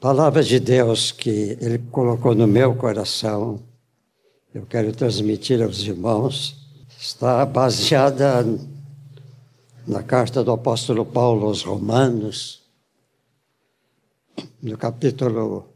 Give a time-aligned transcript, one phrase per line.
[0.00, 3.60] palavra de Deus que Ele colocou no meu coração,
[4.54, 6.56] eu quero transmitir aos irmãos,
[6.98, 8.44] está baseada
[9.86, 12.62] na carta do apóstolo Paulo aos Romanos,
[14.62, 15.68] no capítulo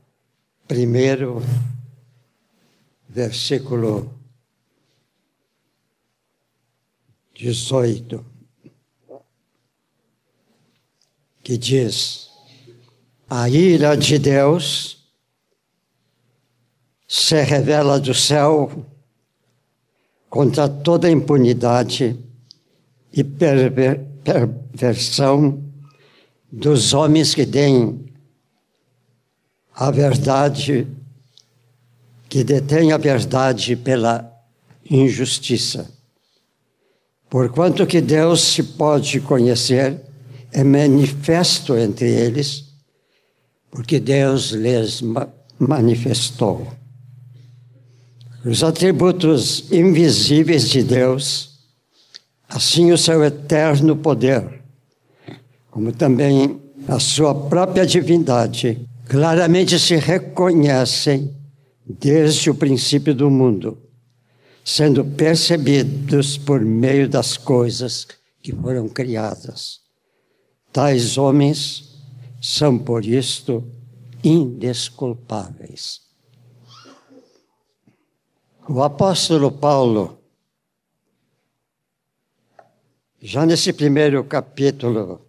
[0.70, 1.42] 1,
[3.08, 4.12] versículo
[7.34, 8.24] 18,
[11.42, 12.31] que diz:
[13.34, 14.98] A ira de Deus
[17.08, 18.84] se revela do céu
[20.28, 22.14] contra toda impunidade
[23.10, 25.64] e perver perversão
[26.52, 28.04] dos homens que têm
[29.74, 30.86] a verdade,
[32.28, 34.30] que detêm a verdade pela
[34.90, 35.90] injustiça.
[37.30, 40.02] Porquanto que Deus se pode conhecer,
[40.52, 42.71] é manifesto entre eles,
[43.72, 45.02] porque Deus lhes
[45.58, 46.68] manifestou.
[48.44, 51.58] Os atributos invisíveis de Deus,
[52.48, 54.62] assim o seu eterno poder,
[55.70, 61.34] como também a sua própria divindade, claramente se reconhecem
[61.86, 63.78] desde o princípio do mundo,
[64.62, 68.06] sendo percebidos por meio das coisas
[68.42, 69.80] que foram criadas.
[70.72, 71.91] Tais homens
[72.42, 73.64] são, por isto,
[74.24, 76.02] indesculpáveis.
[78.68, 80.20] O apóstolo Paulo,
[83.20, 85.24] já nesse primeiro capítulo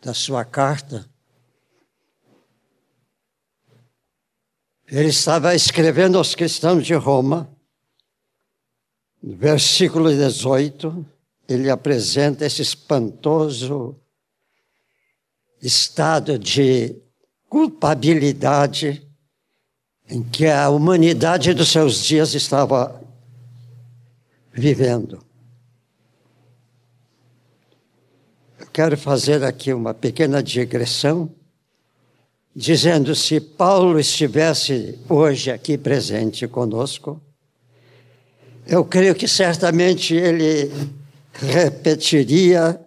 [0.00, 1.06] da sua carta,
[4.88, 7.54] ele estava escrevendo aos cristãos de Roma,
[9.22, 11.04] no versículo 18,
[11.46, 13.99] ele apresenta esse espantoso
[15.62, 16.96] estado de
[17.48, 19.06] culpabilidade
[20.08, 23.00] em que a humanidade dos seus dias estava
[24.52, 25.22] vivendo.
[28.58, 31.30] Eu quero fazer aqui uma pequena digressão,
[32.54, 37.20] dizendo: se Paulo estivesse hoje aqui presente conosco,
[38.66, 40.70] eu creio que certamente ele
[41.32, 42.80] repetiria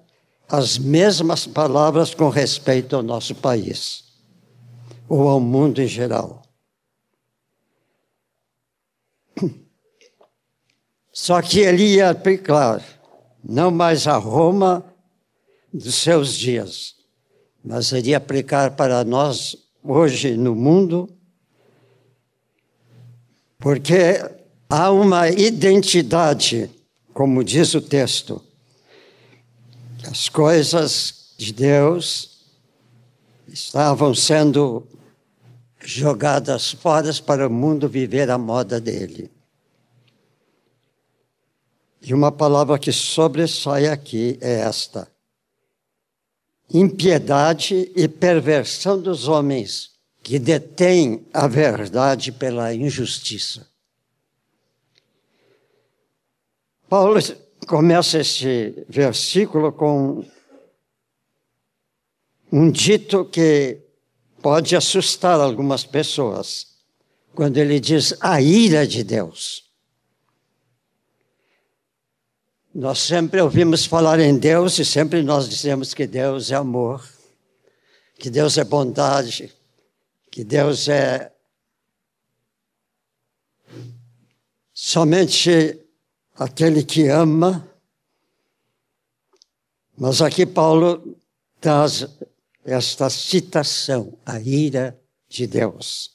[0.53, 4.03] as mesmas palavras com respeito ao nosso país
[5.09, 6.43] ou ao mundo em geral.
[11.11, 12.83] Só que ele ia aplicar
[13.43, 14.85] não mais a Roma
[15.73, 16.97] dos seus dias,
[17.65, 21.09] mas iria aplicar para nós hoje no mundo,
[23.57, 24.23] porque
[24.69, 26.69] há uma identidade,
[27.11, 28.52] como diz o texto,
[30.05, 32.45] as coisas de Deus
[33.47, 34.87] estavam sendo
[35.79, 39.31] jogadas fora para o mundo viver a moda dele.
[42.01, 45.09] E uma palavra que sobressai aqui é esta:
[46.71, 49.91] impiedade e perversão dos homens
[50.21, 53.67] que detêm a verdade pela injustiça.
[56.89, 57.19] Paulo
[57.63, 60.25] começa este versículo com
[62.51, 63.81] um dito que
[64.41, 66.67] pode assustar algumas pessoas,
[67.33, 69.63] quando ele diz a ira de Deus.
[72.73, 77.07] Nós sempre ouvimos falar em Deus e sempre nós dizemos que Deus é amor,
[78.19, 79.53] que Deus é bondade,
[80.29, 81.31] que Deus é
[84.73, 85.82] somente
[86.35, 87.67] aquele que ama.
[89.97, 91.17] Mas aqui Paulo
[91.59, 92.07] traz
[92.63, 96.11] esta citação, a ira de Deus.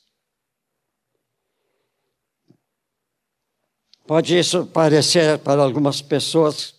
[4.06, 6.74] Pode isso parecer para algumas pessoas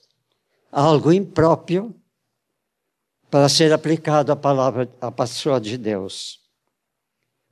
[0.72, 1.96] algo impróprio
[3.30, 6.40] para ser aplicado à palavra, à pessoa de Deus.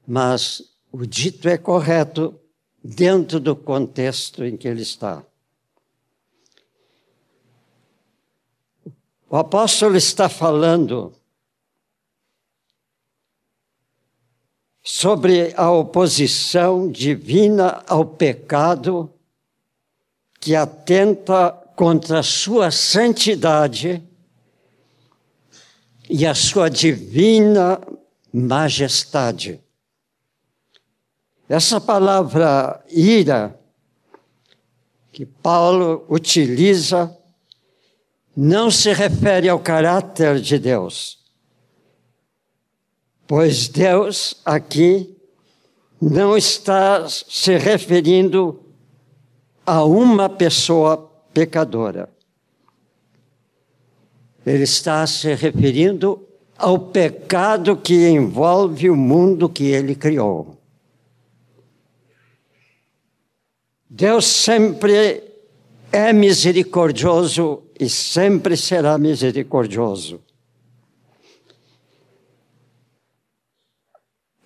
[0.07, 2.39] Mas o dito é correto
[2.83, 5.23] dentro do contexto em que ele está.
[9.29, 11.13] O apóstolo está falando
[14.81, 19.11] sobre a oposição divina ao pecado
[20.39, 24.01] que atenta contra a sua santidade
[26.09, 27.81] e a sua divina
[28.33, 29.61] majestade.
[31.49, 33.59] Essa palavra ira
[35.11, 37.13] que Paulo utiliza
[38.37, 41.17] não se refere ao caráter de Deus,
[43.27, 45.13] Pois Deus aqui
[46.01, 48.63] não está se referindo
[49.65, 52.09] a uma pessoa pecadora.
[54.45, 56.25] Ele está se referindo
[56.57, 60.57] ao pecado que envolve o mundo que ele criou.
[63.89, 65.21] Deus sempre
[65.91, 70.19] é misericordioso e sempre será misericordioso.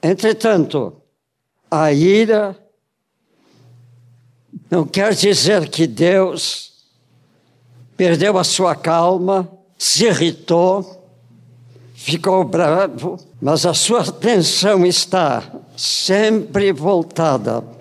[0.03, 1.01] Entretanto,
[1.69, 2.57] a ira
[4.69, 6.71] não quer dizer que Deus
[7.95, 11.05] perdeu a sua calma, se irritou,
[11.93, 15.43] ficou bravo, mas a sua atenção está
[15.77, 17.80] sempre voltada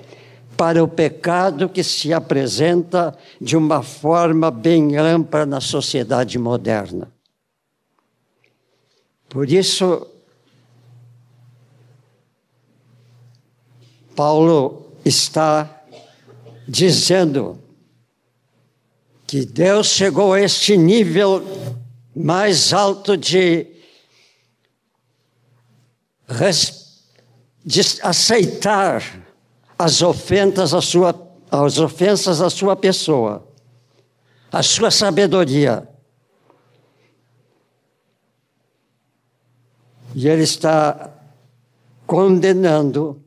[0.60, 7.10] para o pecado que se apresenta de uma forma bem ampla na sociedade moderna.
[9.26, 10.06] Por isso,
[14.14, 15.82] Paulo está
[16.68, 17.58] dizendo
[19.26, 21.42] que Deus chegou a este nível
[22.14, 23.66] mais alto de,
[27.64, 29.29] de aceitar
[29.80, 31.14] as ofensas à sua,
[31.50, 33.48] as ofensas à sua pessoa,
[34.52, 35.88] à sua sabedoria.
[40.14, 41.10] E ele está
[42.06, 43.24] condenando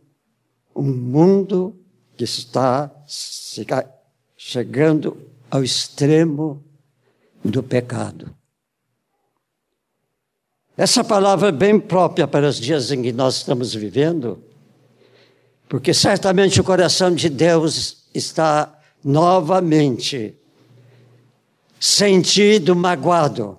[0.76, 1.76] um mundo
[2.16, 2.92] que está
[4.38, 5.18] chegando
[5.50, 6.64] ao extremo
[7.44, 8.32] do pecado.
[10.78, 14.53] Essa palavra é bem própria para os dias em que nós estamos vivendo,
[15.68, 20.36] porque certamente o coração de Deus está novamente
[21.80, 23.58] sentido, magoado,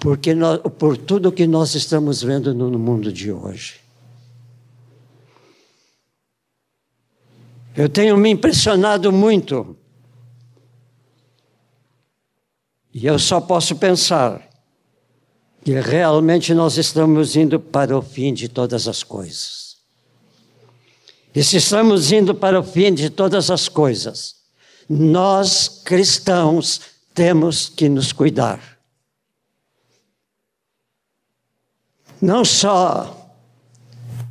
[0.00, 3.80] porque nós, por tudo que nós estamos vendo no mundo de hoje.
[7.76, 9.76] Eu tenho me impressionado muito.
[12.92, 14.48] E eu só posso pensar
[15.64, 19.63] que realmente nós estamos indo para o fim de todas as coisas.
[21.34, 24.36] E se estamos indo para o fim de todas as coisas,
[24.88, 26.80] nós cristãos
[27.12, 28.60] temos que nos cuidar.
[32.22, 33.32] Não só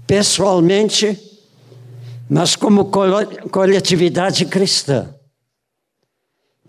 [0.08, 1.20] pessoalmente,
[2.30, 5.14] mas como coletividade cristã,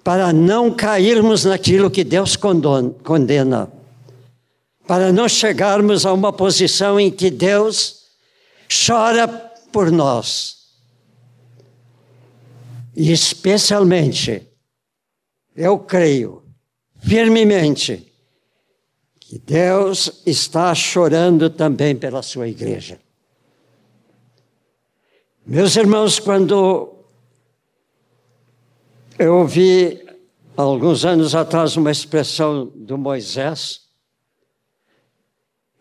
[0.03, 3.73] para não cairmos naquilo que Deus condena,
[4.87, 8.03] para não chegarmos a uma posição em que Deus
[8.87, 10.69] chora por nós.
[12.95, 14.49] E especialmente,
[15.57, 16.45] eu creio
[17.01, 18.13] firmemente
[19.19, 23.01] que Deus está chorando também pela sua igreja.
[25.45, 26.95] Meus irmãos, quando
[29.19, 30.07] eu ouvi
[30.57, 33.89] alguns anos atrás uma expressão do Moisés,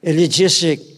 [0.01, 0.93] ele disse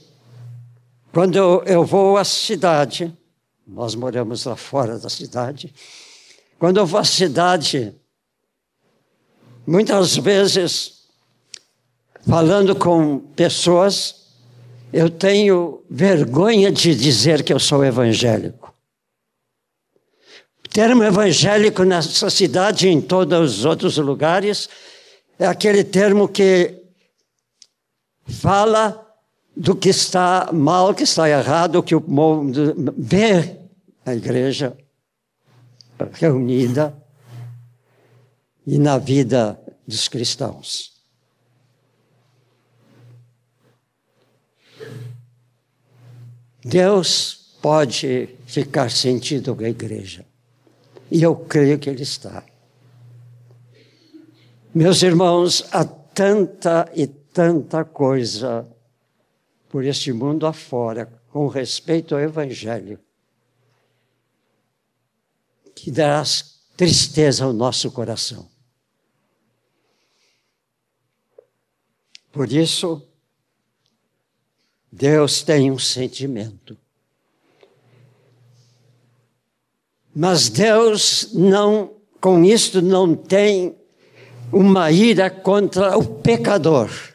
[1.15, 3.17] quando eu, eu vou à cidade,
[3.65, 5.73] nós moramos lá fora da cidade,
[6.59, 7.95] quando eu vou à cidade,
[9.65, 11.05] muitas vezes,
[12.27, 14.25] falando com pessoas,
[14.91, 18.75] eu tenho vergonha de dizer que eu sou evangélico.
[20.65, 24.67] O termo evangélico nessa cidade e em todos os outros lugares
[25.39, 26.83] é aquele termo que
[28.27, 29.04] fala
[29.55, 33.57] do que está mal, que está errado, que o mundo vê
[34.05, 34.75] a igreja
[36.13, 36.95] reunida
[38.67, 40.93] e na vida dos cristãos.
[46.63, 50.25] Deus pode ficar sentido com a igreja.
[51.11, 52.43] E eu creio que Ele está.
[54.73, 58.67] Meus irmãos, há tanta e tanta coisa
[59.75, 62.97] por este mundo afora, com respeito ao Evangelho,
[65.75, 66.23] que dará
[66.77, 68.49] tristeza ao nosso coração.
[72.31, 73.05] Por isso,
[74.89, 76.77] Deus tem um sentimento.
[80.15, 83.77] Mas Deus não, com isto, não tem
[84.53, 87.14] uma ira contra o pecador.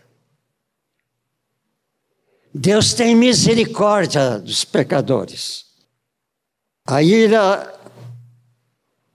[2.52, 5.66] Deus tem misericórdia dos pecadores.
[6.86, 7.72] A ira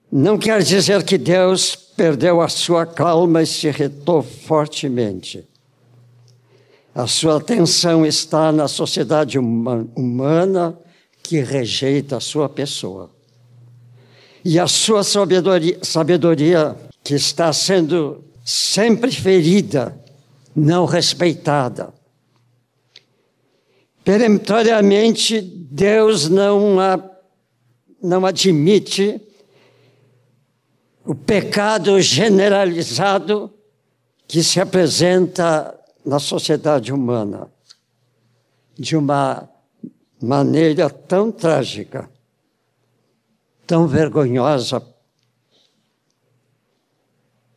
[0.09, 5.45] não quer dizer que Deus perdeu a sua calma e se irritou fortemente.
[6.93, 10.79] A sua atenção está na sociedade humana
[11.21, 13.11] que rejeita a sua pessoa.
[14.45, 16.73] E a sua sabedoria, sabedoria
[17.03, 19.99] que está sendo sempre ferida,
[20.55, 21.93] não respeitada.
[24.05, 27.03] Peremptoriamente, Deus não, a,
[27.99, 29.19] não admite
[31.03, 33.51] o pecado generalizado
[34.27, 37.51] que se apresenta na sociedade humana
[38.77, 39.49] de uma
[40.21, 42.07] maneira tão trágica,
[43.65, 44.85] tão vergonhosa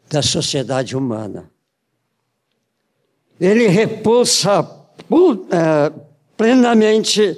[0.09, 1.51] da sociedade humana.
[3.39, 6.08] Ele repulsa uh,
[6.39, 7.37] plenamente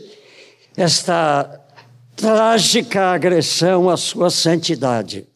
[0.77, 1.67] esta
[2.15, 5.27] trágica agressão à sua santidade.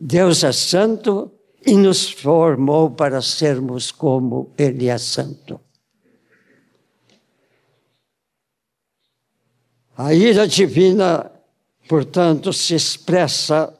[0.00, 1.32] Deus é santo
[1.66, 5.60] e nos formou para sermos como Ele é santo.
[9.96, 11.28] A ira divina,
[11.88, 13.76] portanto, se expressa,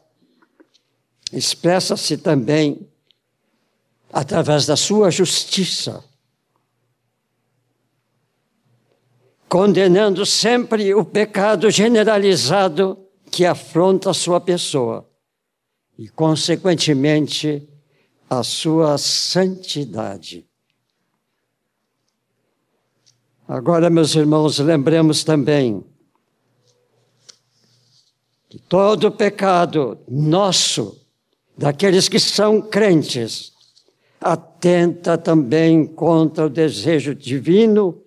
[1.33, 2.91] expressa-se também
[4.13, 6.03] através da sua justiça,
[9.49, 12.99] condenando sempre o pecado generalizado
[13.31, 15.09] que afronta a sua pessoa
[15.99, 17.67] e, consequentemente,
[18.29, 20.47] a sua santidade.
[23.47, 25.83] Agora, meus irmãos, lembremos também
[28.51, 31.01] que todo pecado nosso,
[31.57, 33.53] daqueles que são crentes,
[34.21, 38.03] atenta também contra o desejo divino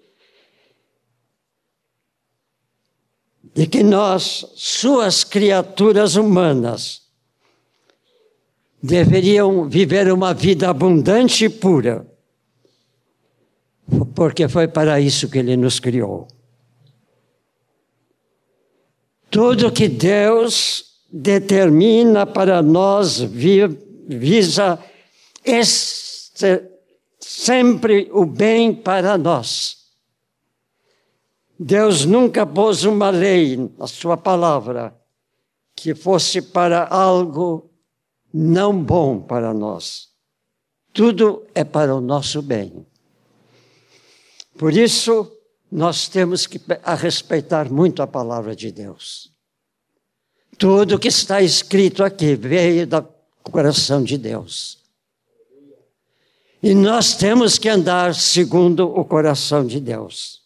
[3.54, 7.02] de que nós, suas criaturas humanas,
[8.82, 12.08] deveriam viver uma vida abundante e pura,
[14.16, 16.28] porque foi para isso que Ele nos criou.
[19.30, 23.20] Tudo que Deus determina para nós
[24.08, 24.80] visa
[27.20, 29.81] sempre o bem para nós.
[31.64, 35.00] Deus nunca pôs uma lei na sua palavra
[35.76, 37.70] que fosse para algo
[38.34, 40.10] não bom para nós.
[40.92, 42.84] Tudo é para o nosso bem.
[44.58, 45.32] Por isso,
[45.72, 46.60] nós temos que
[46.98, 49.32] respeitar muito a palavra de Deus.
[50.58, 53.08] Tudo que está escrito aqui veio do
[53.44, 54.80] coração de Deus.
[56.64, 60.41] E nós temos que andar segundo o coração de Deus.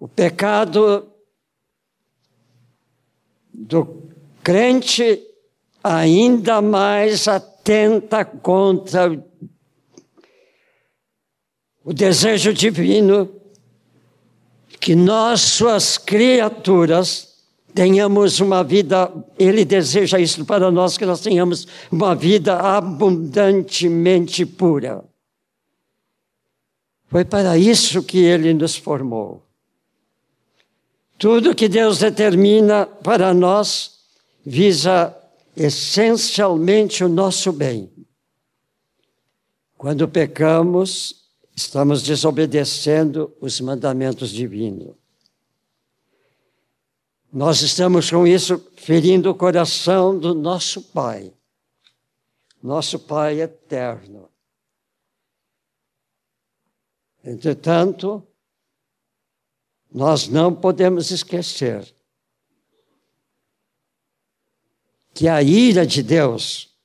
[0.00, 1.12] O pecado
[3.52, 4.02] do
[4.42, 5.20] crente
[5.82, 9.10] ainda mais atenta contra
[11.84, 13.34] o desejo divino
[14.80, 17.28] que nós, suas criaturas,
[17.74, 25.04] tenhamos uma vida, Ele deseja isso para nós, que nós tenhamos uma vida abundantemente pura.
[27.08, 29.47] Foi para isso que Ele nos formou.
[31.18, 33.98] Tudo que Deus determina para nós
[34.46, 35.14] visa
[35.56, 37.90] essencialmente o nosso bem.
[39.76, 41.18] Quando pecamos,
[41.58, 44.94] Estamos desobedecendo os mandamentos divinos.
[47.32, 51.34] Nós estamos com isso ferindo o coração do nosso Pai,
[52.62, 54.30] nosso Pai eterno.
[57.24, 58.24] Entretanto,
[59.92, 61.94] nós não podemos esquecer
[65.14, 66.76] que a ira de Deus,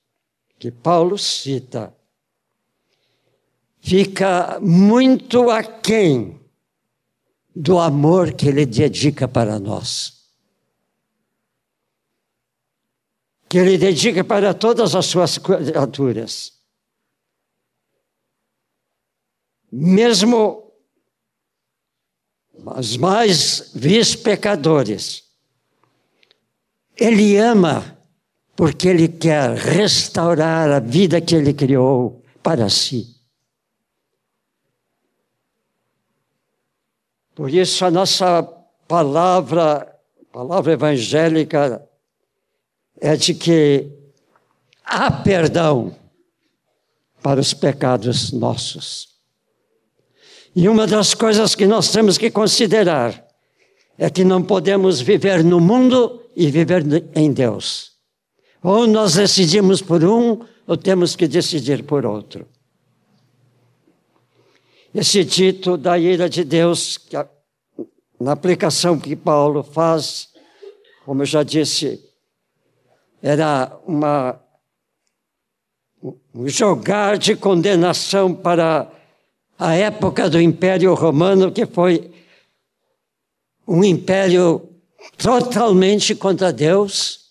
[0.57, 1.95] que Paulo cita,
[3.79, 6.39] fica muito aquém
[7.55, 10.23] do amor que ele dedica para nós.
[13.47, 16.53] Que ele dedica para todas as suas criaturas.
[19.71, 20.62] Mesmo
[22.65, 25.23] os mais vis pecadores,
[26.95, 27.97] ele ama
[28.55, 33.13] porque ele quer restaurar a vida que ele criou para si.
[37.35, 38.43] Por isso a nossa
[38.87, 39.99] palavra,
[40.31, 41.83] palavra evangélica,
[43.01, 43.91] é de que
[44.85, 45.95] há perdão
[47.23, 49.12] para os pecados nossos.
[50.55, 53.25] E uma das coisas que nós temos que considerar
[53.97, 56.83] é que não podemos viver no mundo e viver
[57.15, 57.93] em Deus.
[58.61, 62.47] Ou nós decidimos por um ou temos que decidir por outro?
[64.93, 67.17] Esse dito da ira de Deus, que
[68.19, 70.29] na aplicação que Paulo faz,
[71.03, 71.99] como eu já disse,
[73.21, 74.39] era uma,
[76.33, 78.91] um jogar de condenação para
[79.57, 82.11] a época do Império Romano, que foi
[83.67, 84.69] um império
[85.17, 87.23] totalmente contra Deus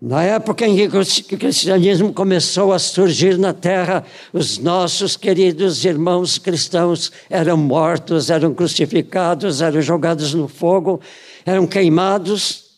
[0.00, 0.96] na época em que
[1.34, 4.02] o cristianismo começou a surgir na terra,
[4.32, 11.02] os nossos queridos irmãos cristãos eram mortos, eram crucificados, eram jogados no fogo,
[11.44, 12.70] eram queimados.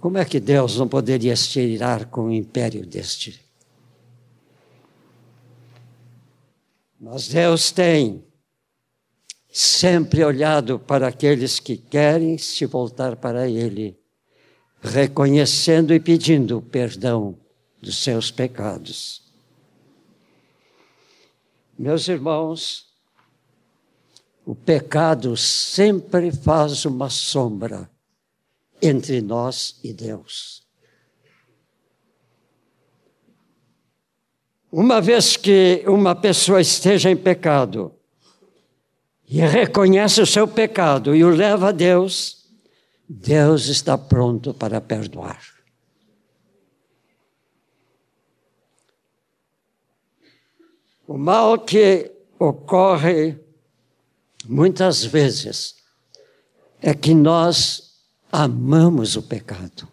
[0.00, 3.41] Como é que Deus não poderia se tirar com o império deste?
[7.04, 8.24] Mas Deus tem
[9.52, 13.98] sempre olhado para aqueles que querem se voltar para Ele
[14.80, 17.36] reconhecendo e pedindo perdão
[17.80, 19.20] dos seus pecados.
[21.76, 22.86] Meus irmãos,
[24.46, 27.90] o pecado sempre faz uma sombra
[28.80, 30.61] entre nós e Deus.
[34.72, 37.92] Uma vez que uma pessoa esteja em pecado
[39.28, 42.46] e reconhece o seu pecado e o leva a Deus,
[43.06, 45.42] Deus está pronto para perdoar.
[51.06, 53.38] O mal que ocorre
[54.46, 55.76] muitas vezes
[56.80, 58.00] é que nós
[58.32, 59.91] amamos o pecado.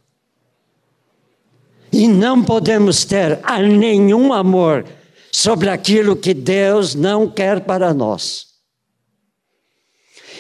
[1.92, 3.40] E não podemos ter
[3.78, 4.86] nenhum amor
[5.32, 8.50] sobre aquilo que Deus não quer para nós.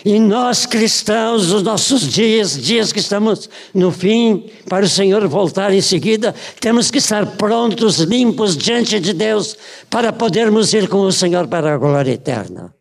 [0.06, 5.74] E nós cristãos, os nossos dias, dias que estamos no fim, para o Senhor voltar
[5.74, 9.58] em seguida, temos que estar prontos, limpos diante de Deus,
[9.89, 12.74] para podermos ir com o Senhor para a glória eterna.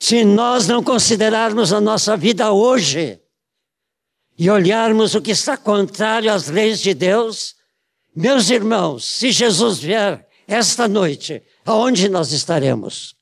[0.00, 3.20] Se nós não considerarmos a nossa vida hoje
[4.38, 7.54] e olharmos o que está contrário às leis de Deus,
[8.14, 13.14] meus irmãos, se Jesus vier esta noite, aonde nós estaremos?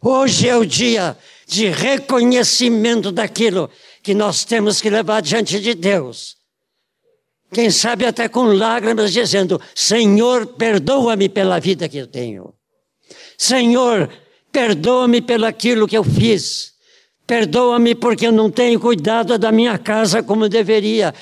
[0.00, 3.70] Hoje é o dia de reconhecimento daquilo
[4.02, 6.36] que nós temos que levar diante de Deus.
[7.52, 12.54] Quem sabe até com lágrimas, dizendo: Senhor, perdoa-me pela vida que eu tenho.
[13.36, 14.10] Senhor,
[14.50, 16.71] perdoa-me pelo aquilo que eu fiz.
[17.32, 21.14] Perdoa-me porque eu não tenho cuidado da minha casa como deveria.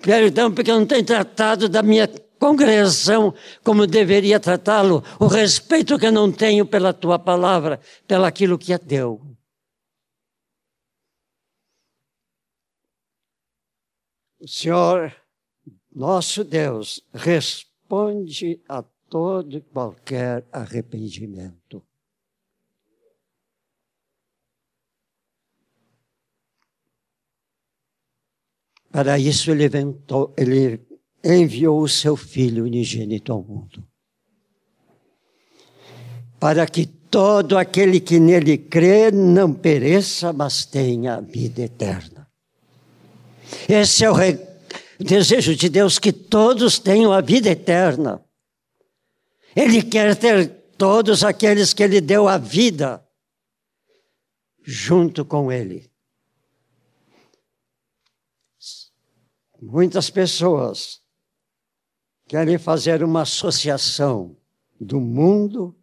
[0.00, 6.06] Perdão porque eu não tenho tratado da minha congregação como deveria tratá-lo, o respeito que
[6.06, 9.20] eu não tenho pela tua palavra, pelaquilo que é teu.
[14.40, 15.14] O Senhor,
[15.94, 21.87] nosso Deus, responde a todo e qualquer arrependimento.
[28.90, 29.64] Para isso ele,
[30.36, 30.80] ele
[31.24, 33.86] enviou o seu Filho unigênito ao mundo.
[36.40, 42.28] Para que todo aquele que nele crê não pereça, mas tenha vida eterna.
[43.68, 44.38] Esse é o re...
[44.98, 48.22] desejo de Deus, que todos tenham a vida eterna.
[49.56, 53.04] Ele quer ter todos aqueles que ele deu a vida
[54.62, 55.87] junto com ele.
[59.60, 61.02] Muitas pessoas
[62.26, 64.36] querem fazer uma associação
[64.80, 65.74] do mundo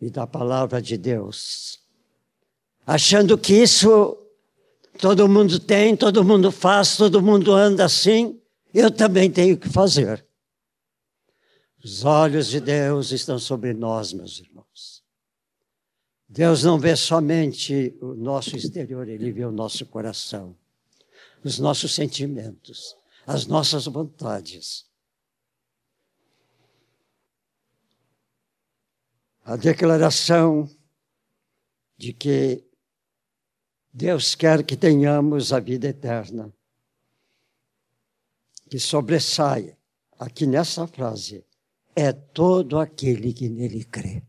[0.00, 1.80] e da palavra de Deus,
[2.84, 4.18] achando que isso
[4.98, 8.40] todo mundo tem, todo mundo faz, todo mundo anda assim,
[8.74, 10.26] eu também tenho que fazer.
[11.84, 15.04] Os olhos de Deus estão sobre nós, meus irmãos.
[16.28, 20.56] Deus não vê somente o nosso exterior, ele vê o nosso coração,
[21.44, 24.86] os nossos sentimentos as nossas vontades.
[29.44, 30.68] A declaração
[31.96, 32.64] de que
[33.92, 36.52] Deus quer que tenhamos a vida eterna,
[38.70, 39.76] que sobressai
[40.18, 41.44] aqui nessa frase,
[41.94, 44.22] é todo aquele que nele crê.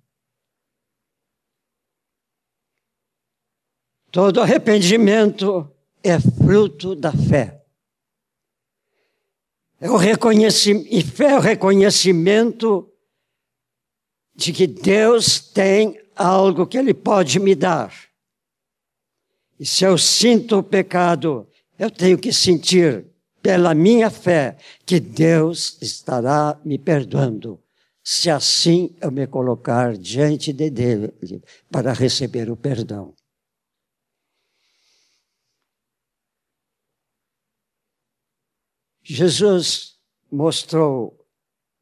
[4.11, 5.71] Todo arrependimento
[6.03, 7.63] é fruto da fé.
[9.79, 12.89] É o reconhecimento, e fé é o reconhecimento
[14.35, 17.93] de que Deus tem algo que Ele pode me dar.
[19.59, 23.05] E se eu sinto o pecado, eu tenho que sentir
[23.41, 27.59] pela minha fé, que Deus estará me perdoando,
[28.01, 31.13] se assim eu me colocar diante de dele
[31.69, 33.13] para receber o perdão.
[39.03, 39.99] Jesus
[40.31, 41.25] mostrou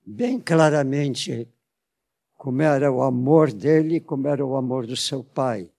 [0.06, 1.48] bem claramente
[2.38, 5.72] como era o amor dele, como era o amor do seu pai,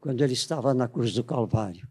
[0.00, 1.88] quando ele estava na cruz do Calvário.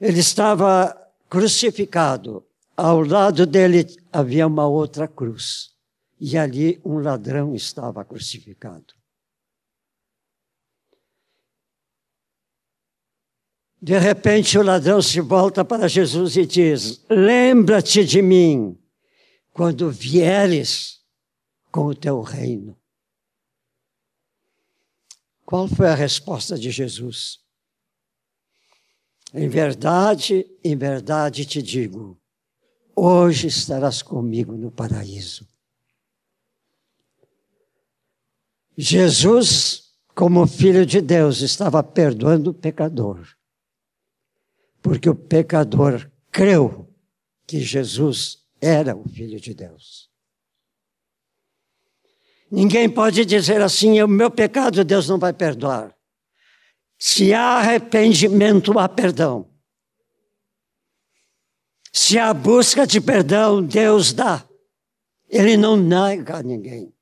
[0.00, 0.92] Ele estava
[1.28, 2.44] crucificado.
[2.76, 5.70] Ao lado dele havia uma outra cruz.
[6.18, 8.99] E ali um ladrão estava crucificado.
[13.82, 18.78] De repente o ladrão se volta para Jesus e diz: Lembra-te de mim
[19.52, 21.00] quando vieres
[21.70, 22.76] com o teu reino.
[25.46, 27.40] Qual foi a resposta de Jesus?
[29.32, 32.20] Em verdade, em verdade te digo,
[32.94, 35.48] hoje estarás comigo no paraíso.
[38.76, 43.26] Jesus, como filho de Deus, estava perdoando o pecador,
[44.82, 46.88] porque o pecador creu
[47.46, 50.10] que Jesus era o filho de Deus.
[52.50, 55.96] Ninguém pode dizer assim: o meu pecado Deus não vai perdoar.
[56.98, 59.48] Se há arrependimento, há perdão.
[61.92, 64.46] Se há busca de perdão, Deus dá.
[65.28, 66.92] Ele não nega a ninguém.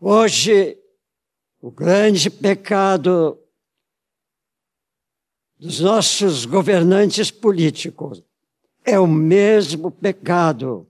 [0.00, 0.78] Hoje,
[1.60, 3.40] o grande pecado
[5.58, 8.22] dos nossos governantes políticos
[8.84, 10.86] é o mesmo pecado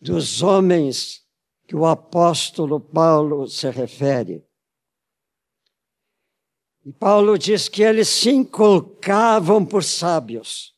[0.00, 1.22] dos homens
[1.66, 4.44] que o apóstolo Paulo se refere.
[6.84, 10.74] E Paulo diz que eles se inculcavam por sábios,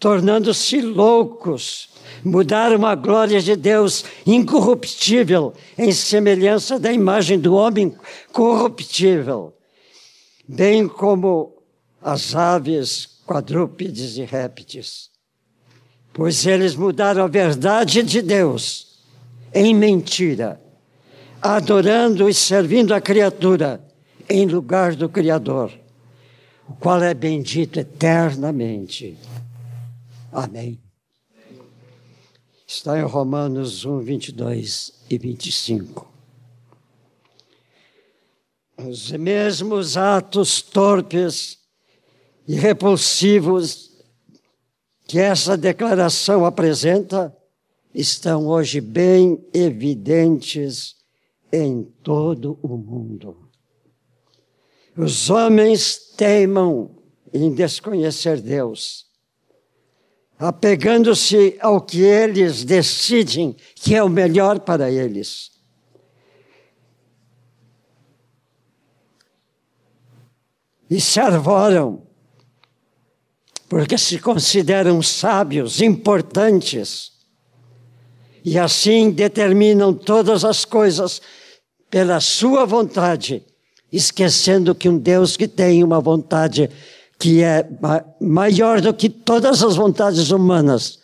[0.00, 1.90] tornando-se loucos,
[2.24, 7.96] mudaram a glória de Deus incorruptível em semelhança da imagem do homem
[8.32, 9.54] corruptível,
[10.48, 11.53] bem como
[12.04, 15.10] as aves, quadrúpedes e répteis.
[16.12, 18.98] Pois eles mudaram a verdade de Deus
[19.54, 20.60] em mentira,
[21.40, 23.82] adorando e servindo a criatura
[24.28, 25.72] em lugar do Criador,
[26.68, 29.16] o qual é bendito eternamente.
[30.30, 30.78] Amém.
[32.66, 36.12] Está em Romanos 1, 22 e 25.
[38.76, 41.63] Os mesmos atos torpes
[42.46, 43.92] e repulsivos
[45.06, 47.34] que essa declaração apresenta
[47.94, 50.96] estão hoje bem evidentes
[51.52, 53.48] em todo o mundo.
[54.96, 56.90] Os homens teimam
[57.32, 59.06] em desconhecer Deus,
[60.38, 65.52] apegando-se ao que eles decidem que é o melhor para eles.
[70.88, 72.06] E se arvoram,
[73.68, 77.12] porque se consideram sábios, importantes,
[78.44, 81.20] e assim determinam todas as coisas
[81.90, 83.44] pela sua vontade
[83.96, 86.68] esquecendo que um Deus que tem uma vontade
[87.18, 87.66] que é
[88.20, 90.98] maior do que todas as vontades humanas,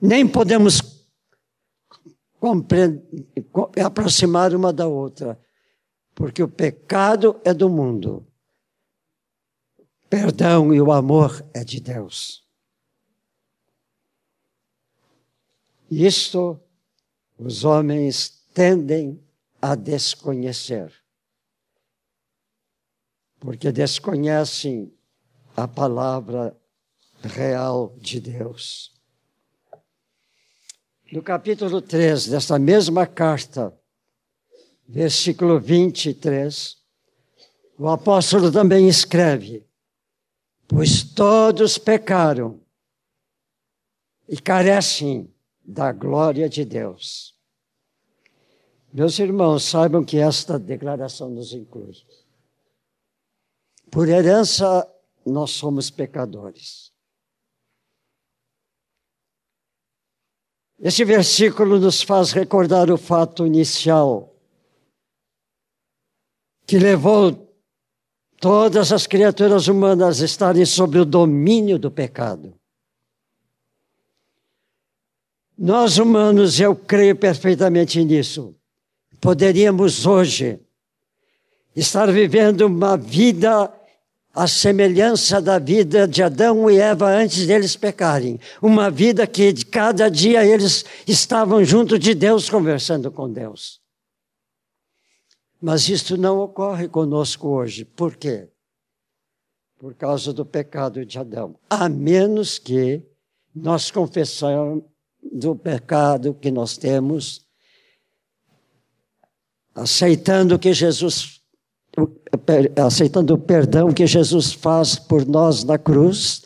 [0.00, 0.80] nem podemos
[3.84, 5.38] aproximar uma da outra,
[6.14, 8.26] porque o pecado é do mundo,
[10.10, 12.44] perdão e o amor é de Deus.
[15.90, 16.60] Isto
[17.38, 19.24] os homens tendem
[19.62, 20.92] a desconhecer
[23.40, 24.92] porque desconhecem
[25.56, 26.54] a palavra
[27.22, 28.92] real de Deus.
[31.10, 33.74] No capítulo 3 desta mesma carta,
[34.86, 36.76] versículo 23,
[37.78, 39.66] o apóstolo também escreve:
[40.72, 42.60] Pois todos pecaram
[44.28, 45.28] e carecem
[45.64, 47.36] da glória de Deus.
[48.92, 51.96] Meus irmãos, saibam que esta declaração nos inclui.
[53.90, 54.88] Por herança,
[55.26, 56.92] nós somos pecadores.
[60.78, 64.32] Esse versículo nos faz recordar o fato inicial
[66.64, 67.49] que levou
[68.40, 72.54] todas as criaturas humanas estarem sob o domínio do pecado.
[75.56, 78.54] Nós humanos, eu creio perfeitamente nisso,
[79.20, 80.58] poderíamos hoje
[81.76, 83.70] estar vivendo uma vida
[84.32, 88.38] a semelhança da vida de Adão e Eva antes deles pecarem.
[88.62, 93.79] Uma vida que cada dia eles estavam junto de Deus, conversando com Deus.
[95.60, 97.84] Mas isto não ocorre conosco hoje.
[97.84, 98.48] Por quê?
[99.78, 101.56] Por causa do pecado de Adão.
[101.68, 103.02] A menos que
[103.54, 104.82] nós confessamos
[105.22, 107.46] do pecado que nós temos,
[109.74, 111.40] aceitando que Jesus
[112.76, 116.42] aceitando o perdão que Jesus faz por nós na cruz,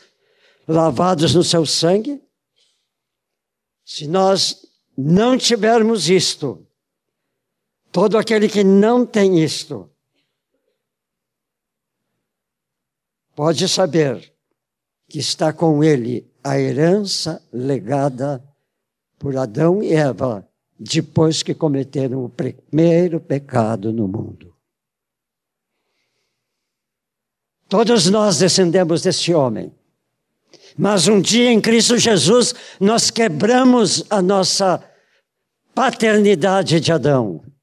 [0.67, 2.21] lavados no seu sangue.
[3.85, 4.65] Se nós
[4.97, 6.65] não tivermos isto,
[7.95, 9.89] todo aquele que não tem isto,
[13.33, 14.33] pode saber
[15.07, 18.43] que está com ele a herança legada
[19.17, 20.45] por Adão e Eva
[20.77, 24.53] depois que cometeram o primeiro pecado no mundo.
[27.69, 29.73] Todos nós descendemos desse homem.
[30.77, 34.83] Mas um dia em Cristo Jesus nós quebramos a nossa
[35.73, 37.54] paternidade de Adão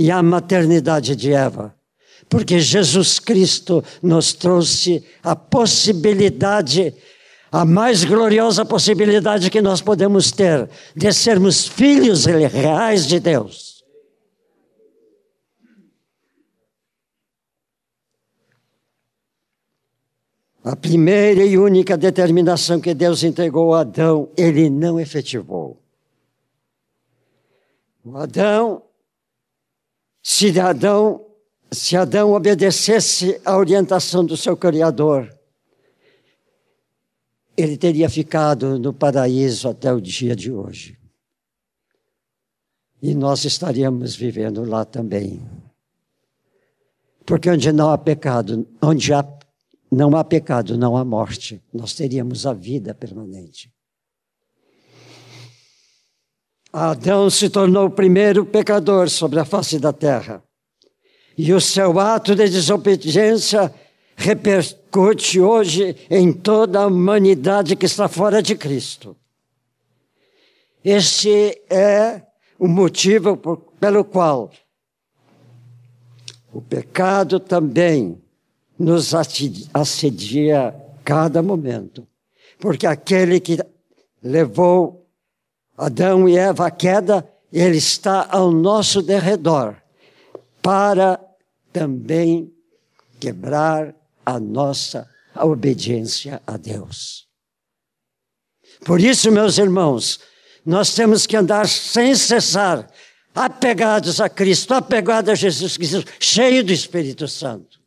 [0.00, 1.76] e a maternidade de Eva.
[2.26, 6.94] Porque Jesus Cristo nos trouxe a possibilidade,
[7.52, 13.84] a mais gloriosa possibilidade que nós podemos ter, de sermos filhos reais de Deus.
[20.64, 25.78] A primeira e única determinação que Deus entregou a Adão, ele não efetivou.
[28.02, 28.82] O Adão,
[30.22, 31.26] se Adão,
[31.70, 35.34] se Adão obedecesse à orientação do seu Criador,
[37.56, 40.98] ele teria ficado no paraíso até o dia de hoje.
[43.02, 45.40] E nós estaríamos vivendo lá também.
[47.24, 49.22] Porque onde não há pecado, onde há
[49.90, 51.60] não há pecado, não há morte.
[51.72, 53.72] Nós teríamos a vida permanente.
[56.72, 60.42] Adão se tornou o primeiro pecador sobre a face da terra.
[61.36, 63.72] E o seu ato de desobediência
[64.16, 69.16] repercute hoje em toda a humanidade que está fora de Cristo.
[70.84, 72.22] Este é
[72.58, 74.50] o motivo por, pelo qual
[76.52, 78.20] o pecado também
[78.78, 79.12] nos
[79.72, 82.06] assedia cada momento.
[82.58, 83.58] Porque aquele que
[84.22, 84.99] levou
[85.80, 89.76] Adão e Eva à queda, ele está ao nosso derredor
[90.60, 91.18] para
[91.72, 92.52] também
[93.18, 97.26] quebrar a nossa obediência a Deus.
[98.84, 100.20] Por isso, meus irmãos,
[100.66, 102.86] nós temos que andar sem cessar,
[103.34, 107.79] apegados a Cristo, apegados a Jesus Cristo, cheio do Espírito Santo.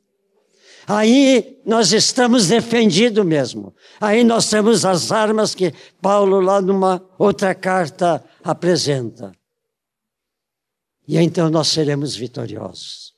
[0.88, 3.74] Aí nós estamos defendidos mesmo.
[4.02, 9.32] Aí nós temos as armas que Paulo, lá numa outra carta, apresenta.
[11.08, 13.13] E então nós seremos vitoriosos.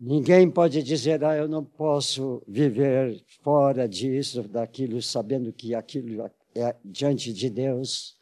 [0.00, 6.74] Ninguém pode dizer, ah, eu não posso viver fora disso, daquilo, sabendo que aquilo é
[6.84, 8.16] diante de Deus.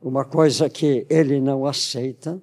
[0.00, 2.42] Uma coisa que ele não aceita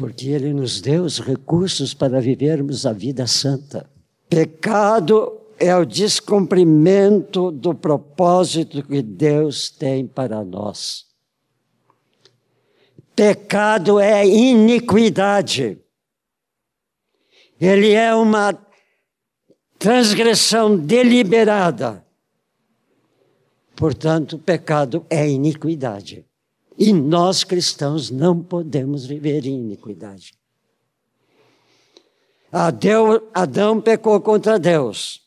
[0.00, 3.88] porque Ele nos deu os recursos para vivermos a vida santa.
[4.30, 11.04] Pecado é o descumprimento do propósito que Deus tem para nós.
[13.14, 15.78] Pecado é iniquidade.
[17.60, 18.58] Ele é uma
[19.78, 22.02] transgressão deliberada.
[23.76, 26.24] Portanto, pecado é iniquidade.
[26.82, 30.32] E nós cristãos não podemos viver em iniquidade.
[32.50, 35.22] Adão, pecou contra Deus.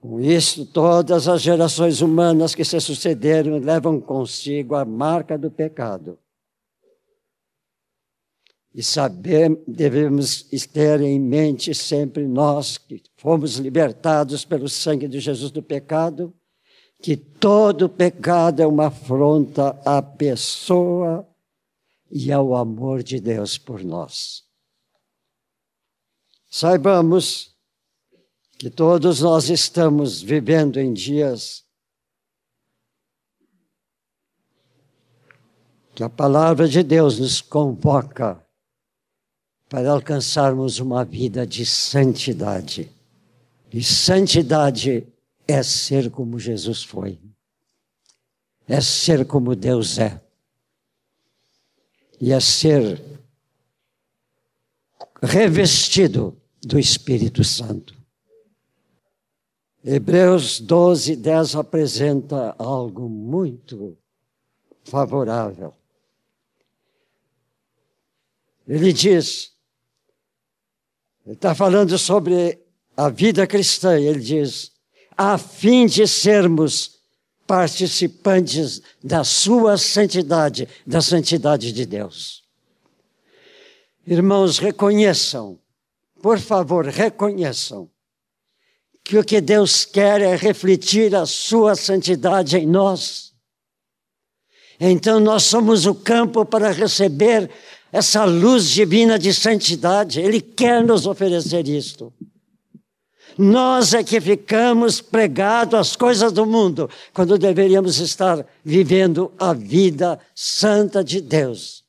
[0.00, 6.18] Com isso, todas as gerações humanas que se sucederam levam consigo a marca do pecado.
[8.74, 15.50] E saber, devemos ter em mente sempre nós que fomos libertados pelo sangue de Jesus
[15.50, 16.32] do pecado,
[17.02, 21.26] que todo pecado é uma afronta à pessoa
[22.10, 24.44] e ao amor de Deus por nós.
[26.50, 27.54] Saibamos
[28.58, 31.64] que todos nós estamos vivendo em dias
[35.94, 38.44] que a palavra de Deus nos convoca
[39.68, 42.90] para alcançarmos uma vida de santidade.
[43.72, 45.06] E santidade
[45.50, 47.20] é ser como Jesus foi.
[48.66, 50.20] É ser como Deus é.
[52.20, 53.02] E é ser
[55.22, 57.98] revestido do Espírito Santo.
[59.82, 63.96] Hebreus 12, 10 apresenta algo muito
[64.84, 65.74] favorável.
[68.68, 69.52] Ele diz,
[71.24, 72.62] ele está falando sobre
[72.96, 74.69] a vida cristã, ele diz,
[75.22, 76.98] a fim de sermos
[77.46, 82.42] participantes da sua santidade, da santidade de Deus.
[84.06, 85.58] Irmãos, reconheçam,
[86.22, 87.90] por favor, reconheçam
[89.04, 93.34] que o que Deus quer é refletir a sua santidade em nós.
[94.80, 97.50] Então nós somos o campo para receber
[97.92, 100.18] essa luz divina de santidade.
[100.18, 102.10] Ele quer nos oferecer isto.
[103.40, 110.20] Nós é que ficamos pregados às coisas do mundo, quando deveríamos estar vivendo a vida
[110.34, 111.82] santa de Deus.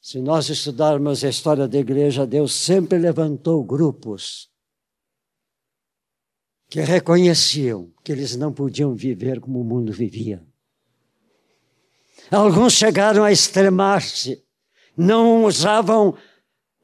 [0.00, 4.48] Se nós estudarmos a história da igreja, Deus sempre levantou grupos
[6.70, 10.42] que reconheciam que eles não podiam viver como o mundo vivia.
[12.30, 14.42] Alguns chegaram a extremar-se,
[14.96, 16.16] não usavam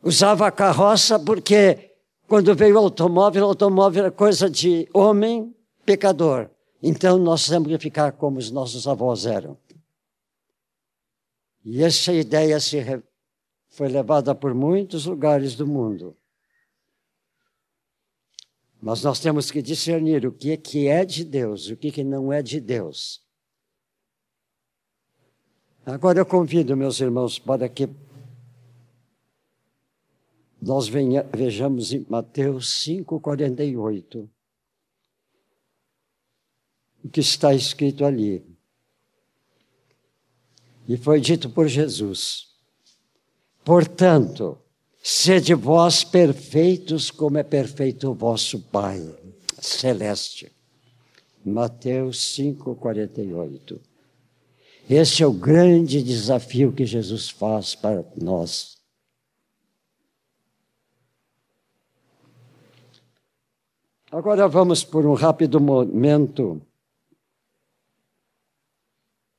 [0.03, 1.90] usava a carroça porque
[2.31, 5.53] quando veio o automóvel, o automóvel era coisa de homem
[5.85, 6.49] pecador.
[6.81, 9.59] Então nós temos que ficar como os nossos avós eram.
[11.65, 12.79] E essa ideia se
[13.69, 16.17] foi levada por muitos lugares do mundo.
[18.81, 21.91] Mas nós temos que discernir o que é, que é de Deus, o que, é
[21.91, 23.21] que não é de Deus.
[25.85, 27.89] Agora eu convido meus irmãos para que
[30.61, 34.29] nós venha, vejamos em Mateus 5,48
[37.03, 38.45] o que está escrito ali.
[40.87, 42.49] E foi dito por Jesus:
[43.65, 44.59] Portanto,
[45.03, 49.03] Sede vós perfeitos, como é perfeito o vosso Pai
[49.59, 50.53] celeste.
[51.45, 53.81] Mateus 5,48.
[54.89, 58.80] Esse é o grande desafio que Jesus faz para nós.
[64.13, 66.61] Agora vamos por um rápido momento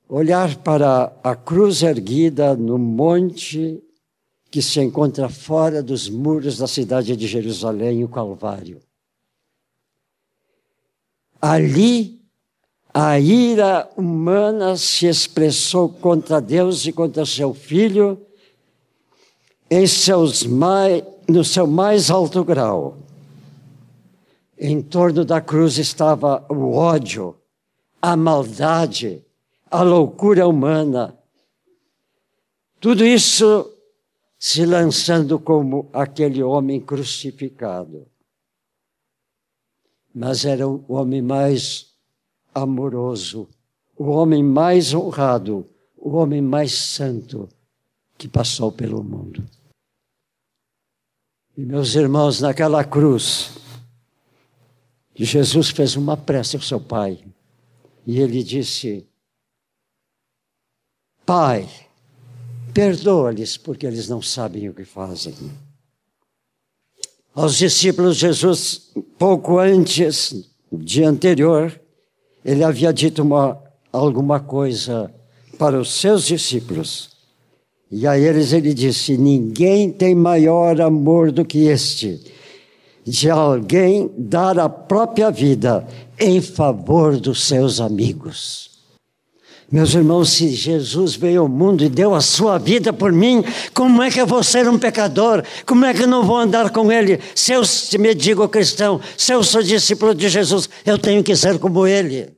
[0.07, 3.83] olhar para a cruz erguida no monte
[4.49, 8.79] que se encontra fora dos muros da cidade de Jerusalém, o Calvário.
[11.41, 12.21] Ali,
[12.93, 18.25] a ira humana se expressou contra Deus e contra seu Filho
[19.69, 23.10] em seus mais, no seu mais alto grau.
[24.63, 27.35] Em torno da cruz estava o ódio,
[27.99, 29.25] a maldade,
[29.71, 31.17] a loucura humana.
[32.79, 33.75] Tudo isso
[34.37, 38.05] se lançando como aquele homem crucificado.
[40.13, 41.95] Mas era o homem mais
[42.53, 43.49] amoroso,
[43.97, 45.65] o homem mais honrado,
[45.97, 47.49] o homem mais santo
[48.15, 49.43] que passou pelo mundo.
[51.57, 53.59] E meus irmãos, naquela cruz,
[55.15, 57.19] Jesus fez uma prece ao seu pai.
[58.05, 59.07] E ele disse:
[61.25, 61.67] Pai,
[62.73, 65.33] Perdoa-lhes, porque eles não sabem o que fazem.
[67.33, 71.79] Aos discípulos, Jesus, pouco antes, dia anterior,
[72.43, 75.13] ele havia dito uma, alguma coisa
[75.57, 77.09] para os seus discípulos.
[77.89, 82.21] E a eles ele disse: Ninguém tem maior amor do que este,
[83.05, 85.87] de alguém dar a própria vida
[86.19, 88.69] em favor dos seus amigos.
[89.71, 93.41] Meus irmãos, se Jesus veio ao mundo e deu a sua vida por mim,
[93.73, 95.43] como é que eu vou ser um pecador?
[95.65, 97.21] Como é que eu não vou andar com Ele?
[97.33, 97.61] Se eu
[97.97, 102.35] me digo cristão, se eu sou discípulo de Jesus, eu tenho que ser como Ele.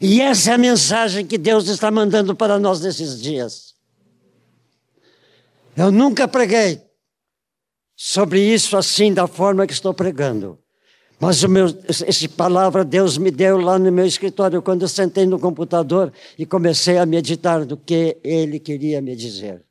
[0.00, 3.74] E essa é a mensagem que Deus está mandando para nós nesses dias.
[5.76, 6.80] Eu nunca preguei
[8.04, 10.58] sobre isso assim, da forma que estou pregando.
[11.20, 11.68] Mas o meu,
[12.36, 16.98] palavra Deus me deu lá no meu escritório quando eu sentei no computador e comecei
[16.98, 19.64] a meditar do que Ele queria me dizer.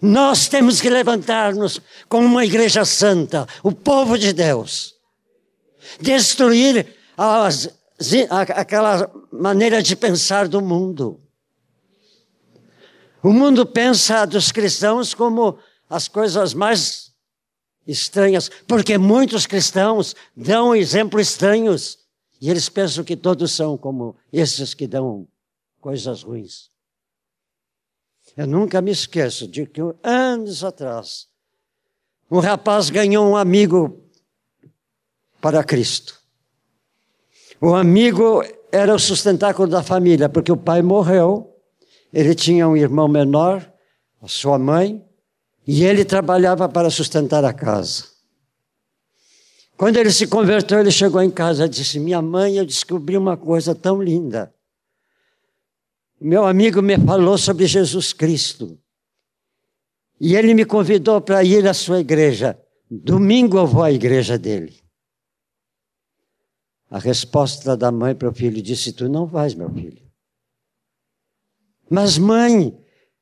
[0.00, 4.94] Nós temos que levantar-nos como uma igreja santa, o povo de Deus.
[6.00, 6.86] Destruir
[7.18, 7.68] as,
[8.30, 11.20] aquela maneira de pensar do mundo.
[13.22, 15.58] O mundo pensa dos cristãos como
[15.92, 17.12] as coisas mais
[17.86, 21.98] estranhas, porque muitos cristãos dão exemplos estranhos
[22.40, 25.28] e eles pensam que todos são como esses que dão
[25.80, 26.70] coisas ruins.
[28.34, 31.28] Eu nunca me esqueço de que anos atrás,
[32.30, 34.02] um rapaz ganhou um amigo
[35.42, 36.18] para Cristo.
[37.60, 41.54] O amigo era o sustentáculo da família, porque o pai morreu,
[42.10, 43.70] ele tinha um irmão menor,
[44.22, 45.04] a sua mãe,
[45.66, 48.04] e ele trabalhava para sustentar a casa.
[49.76, 53.36] Quando ele se converteu, ele chegou em casa e disse: Minha mãe, eu descobri uma
[53.36, 54.54] coisa tão linda.
[56.20, 58.78] Meu amigo me falou sobre Jesus Cristo.
[60.20, 62.56] E ele me convidou para ir à sua igreja.
[62.88, 64.80] Domingo eu vou à igreja dele.
[66.88, 70.02] A resposta da mãe para o filho disse: Tu não vais, meu filho.
[71.90, 72.78] Mas, mãe,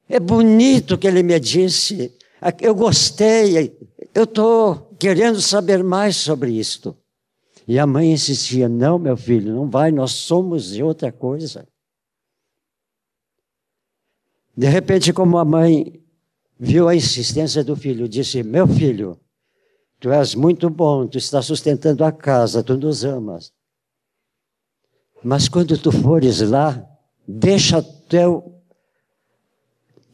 [0.09, 2.18] é bonito que ele me disse.
[2.61, 3.76] Eu gostei.
[4.14, 6.97] Eu estou querendo saber mais sobre isto.
[7.66, 11.68] E a mãe insistia: Não, meu filho, não vai, nós somos de outra coisa.
[14.57, 16.03] De repente, como a mãe
[16.59, 19.18] viu a insistência do filho, disse: Meu filho,
[19.99, 23.53] tu és muito bom, tu estás sustentando a casa, tu nos amas.
[25.22, 26.84] Mas quando tu fores lá,
[27.28, 28.61] deixa teu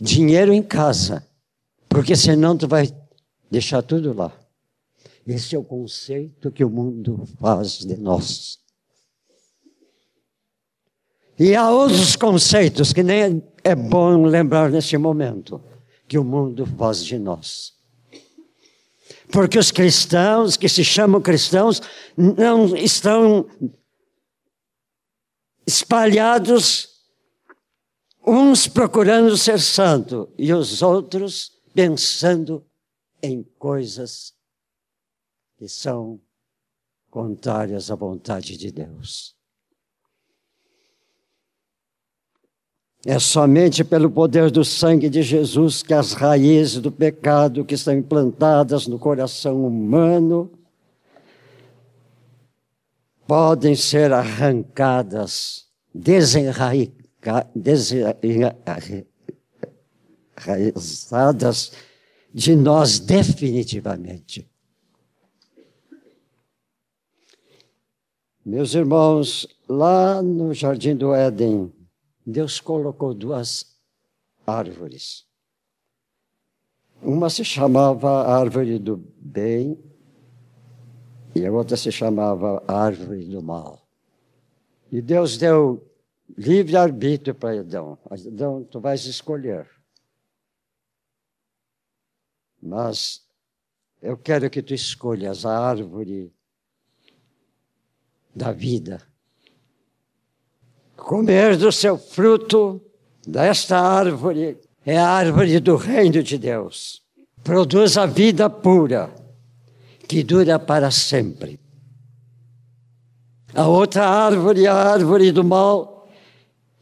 [0.00, 1.26] dinheiro em casa,
[1.88, 2.88] porque senão tu vai
[3.50, 4.32] deixar tudo lá.
[5.26, 8.58] Esse é o conceito que o mundo faz de nós.
[11.38, 15.62] E há outros conceitos que nem é bom lembrar nesse momento
[16.08, 17.74] que o mundo faz de nós.
[19.32, 21.82] Porque os cristãos, que se chamam cristãos,
[22.16, 23.46] não estão
[25.66, 26.88] espalhados,
[28.24, 32.64] uns procurando ser santo e os outros pensando
[33.22, 34.32] em coisas
[35.58, 36.18] que são
[37.10, 39.36] contrárias à vontade de Deus.
[43.04, 47.92] É somente pelo poder do sangue de Jesus que as raízes do pecado que estão
[47.92, 50.50] implantadas no coração humano
[53.26, 55.66] podem ser arrancadas,
[60.36, 61.72] desenraizadas
[62.32, 64.50] de nós definitivamente.
[68.44, 71.72] Meus irmãos, lá no Jardim do Éden,
[72.24, 73.76] Deus colocou duas
[74.46, 75.24] árvores.
[77.02, 79.78] Uma se chamava árvore do bem
[81.34, 83.86] e a outra se chamava árvore do mal.
[84.90, 85.84] E Deus deu
[86.36, 87.98] livre arbítrio para Adão.
[88.08, 89.75] Adão, tu vais escolher.
[92.66, 93.22] Mas
[94.02, 96.32] eu quero que tu escolhas a árvore
[98.34, 99.00] da vida.
[100.96, 102.82] Comer do seu fruto,
[103.24, 107.02] desta árvore, é a árvore do reino de Deus.
[107.44, 109.14] Produz a vida pura,
[110.08, 111.60] que dura para sempre.
[113.54, 116.08] A outra árvore, a árvore do mal,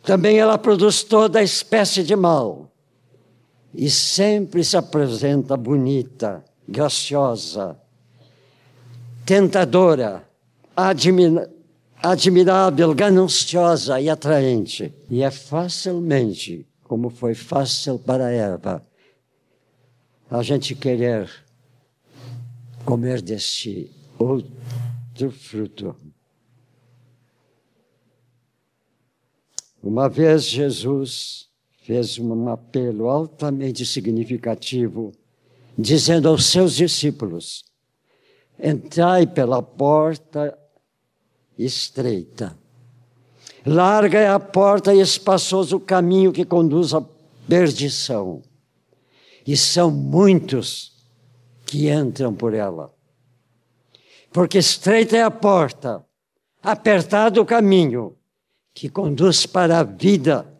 [0.03, 2.74] também ela produz toda espécie de mal.
[3.75, 7.77] E sempre se apresenta bonita, graciosa,
[9.27, 10.29] tentadora,
[12.03, 14.95] admirável, gananciosa e atraente.
[15.11, 18.87] E é facilmente, como foi fácil para Eva,
[20.31, 21.31] a gente querer
[22.85, 25.97] comer deste outro fruto.
[29.83, 31.49] Uma vez Jesus
[31.85, 35.13] fez um apelo altamente significativo,
[35.77, 37.63] dizendo aos seus discípulos:
[38.59, 40.59] Entrai pela porta
[41.59, 42.57] estreita.
[43.67, 47.05] Larga é a porta e espaçoso o caminho que conduz à
[47.47, 48.43] perdição.
[49.47, 50.93] E são muitos
[51.67, 52.95] que entram por ela.
[54.33, 56.03] Porque estreita é a porta,
[56.63, 58.17] apertado o caminho
[58.73, 60.54] que conduz para a vida.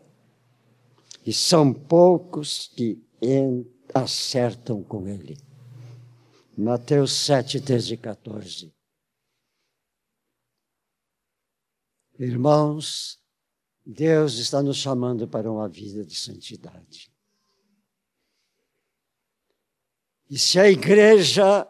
[1.25, 3.01] E são poucos que
[3.93, 5.37] acertam com ele.
[6.55, 8.75] Mateus 7, 13 e 14.
[12.17, 13.19] Irmãos,
[13.85, 17.11] Deus está nos chamando para uma vida de santidade.
[20.29, 21.67] E se a igreja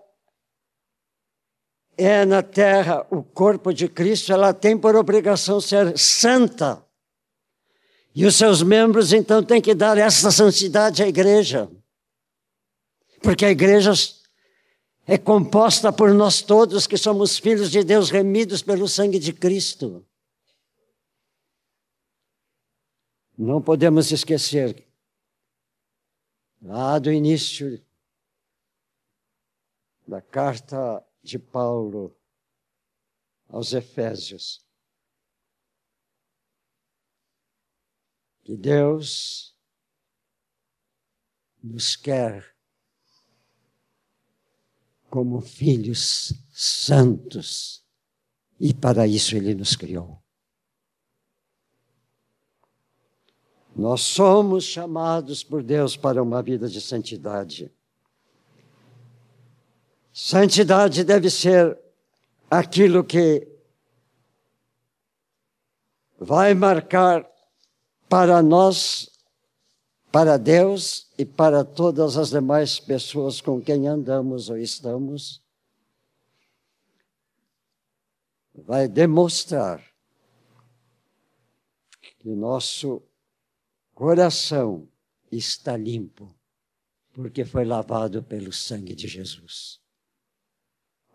[1.98, 6.85] é na terra o corpo de Cristo, ela tem por obrigação ser santa.
[8.16, 11.70] E os seus membros então têm que dar essa santidade à igreja.
[13.22, 13.92] Porque a igreja
[15.06, 20.06] é composta por nós todos que somos filhos de Deus remidos pelo sangue de Cristo.
[23.38, 24.88] Não podemos esquecer
[26.62, 27.84] lá do início
[30.08, 32.16] da carta de Paulo
[33.50, 34.65] aos Efésios.
[38.46, 39.56] Que Deus
[41.64, 42.56] nos quer
[45.10, 47.84] como filhos santos
[48.60, 50.22] e para isso Ele nos criou.
[53.76, 57.74] Nós somos chamados por Deus para uma vida de santidade.
[60.14, 61.78] Santidade deve ser
[62.50, 63.48] aquilo que
[66.20, 67.35] vai marcar
[68.16, 69.10] para nós,
[70.10, 75.44] para Deus e para todas as demais pessoas com quem andamos ou estamos,
[78.54, 79.84] vai demonstrar
[82.18, 83.04] que nosso
[83.94, 84.88] coração
[85.30, 86.34] está limpo,
[87.12, 89.82] porque foi lavado pelo sangue de Jesus.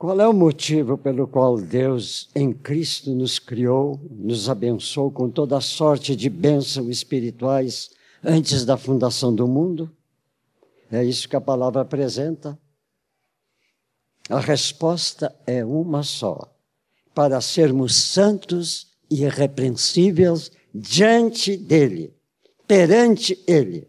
[0.01, 5.59] Qual é o motivo pelo qual Deus em Cristo nos criou, nos abençoou com toda
[5.59, 7.90] a sorte de bênçãos espirituais
[8.24, 9.94] antes da fundação do mundo?
[10.90, 12.59] É isso que a palavra apresenta.
[14.30, 16.51] A resposta é uma só:
[17.14, 22.16] para sermos santos e irrepreensíveis diante dele,
[22.66, 23.86] perante ele.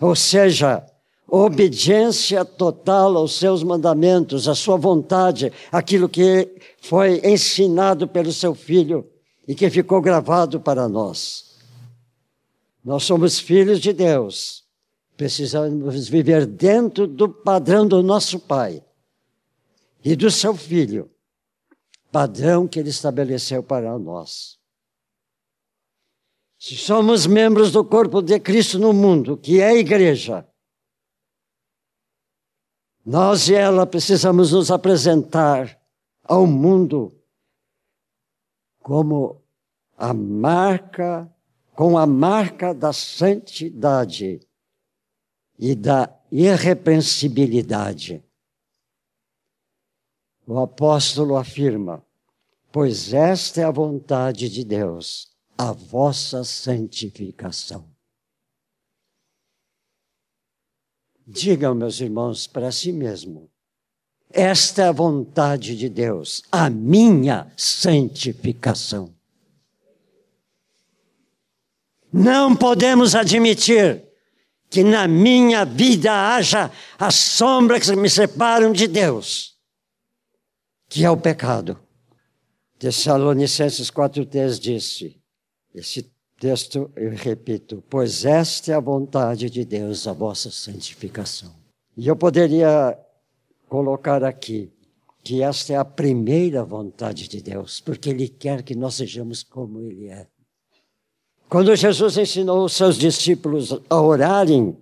[0.00, 0.86] Ou seja,
[1.34, 9.10] obediência total aos seus mandamentos, à sua vontade, aquilo que foi ensinado pelo seu filho
[9.48, 11.56] e que ficou gravado para nós.
[12.84, 14.64] Nós somos filhos de Deus,
[15.16, 18.84] precisamos viver dentro do padrão do nosso Pai
[20.04, 21.10] e do seu filho,
[22.10, 24.58] padrão que ele estabeleceu para nós.
[26.58, 30.46] Se somos membros do corpo de Cristo no mundo, que é a igreja,
[33.04, 35.78] nós e ela precisamos nos apresentar
[36.22, 37.12] ao mundo
[38.80, 39.42] como
[39.96, 41.32] a marca,
[41.74, 44.40] com a marca da santidade
[45.58, 48.24] e da irrepreensibilidade.
[50.46, 52.04] O apóstolo afirma:
[52.72, 57.91] Pois esta é a vontade de Deus, a vossa santificação.
[61.26, 63.50] Digam, meus irmãos, para si mesmo.
[64.30, 69.14] Esta é a vontade de Deus, a minha santificação.
[72.12, 74.04] Não podemos admitir
[74.68, 79.56] que na minha vida haja as sombras que me separam de Deus,
[80.88, 81.78] que é o pecado.
[82.78, 85.22] Tessalonicenses 4,3 disse,
[85.74, 86.11] esse
[86.42, 91.54] texto, eu repito, pois esta é a vontade de Deus, a vossa santificação.
[91.96, 92.98] E eu poderia
[93.68, 94.68] colocar aqui
[95.22, 99.82] que esta é a primeira vontade de Deus, porque Ele quer que nós sejamos como
[99.82, 100.26] Ele é.
[101.48, 104.76] Quando Jesus ensinou os seus discípulos a orarem,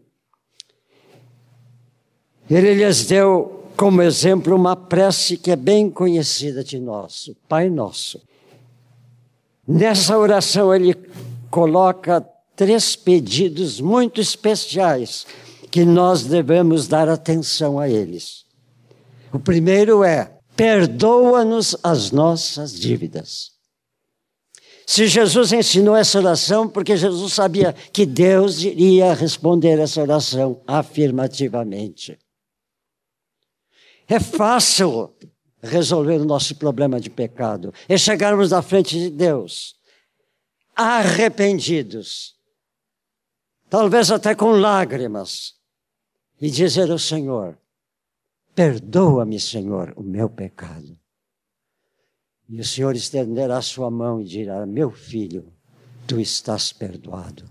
[2.49, 7.69] Ele lhes deu como exemplo uma prece que é bem conhecida de nós, o Pai
[7.69, 8.19] Nosso.
[9.69, 10.95] Nessa oração, ele
[11.51, 12.21] coloca
[12.55, 15.27] três pedidos muito especiais
[15.71, 18.45] que nós devemos dar atenção a eles.
[19.33, 23.53] O primeiro é: perdoa-nos as nossas dívidas.
[24.87, 32.19] Se Jesus ensinou essa oração, porque Jesus sabia que Deus iria responder essa oração afirmativamente.
[34.09, 35.15] É fácil
[35.63, 39.80] resolver o nosso problema de pecado, é chegarmos à frente de Deus
[40.81, 42.35] arrependidos,
[43.69, 45.55] talvez até com lágrimas,
[46.41, 47.59] e dizer ao Senhor:
[48.55, 50.99] Perdoa-me, Senhor, o meu pecado.
[52.49, 55.53] E o Senhor estenderá a sua mão e dirá: Meu filho,
[56.07, 57.45] tu estás perdoado.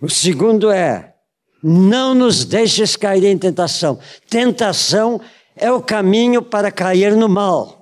[0.00, 1.16] O segundo é:
[1.62, 3.98] não nos deixes cair em tentação.
[4.28, 5.20] Tentação
[5.54, 7.81] é o caminho para cair no mal.